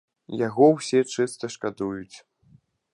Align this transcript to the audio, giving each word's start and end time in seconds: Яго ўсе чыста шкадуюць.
Яго 0.47 0.69
ўсе 0.77 0.99
чыста 1.17 1.51
шкадуюць. 1.57 2.17